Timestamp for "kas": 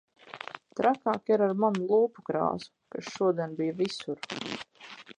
2.97-3.13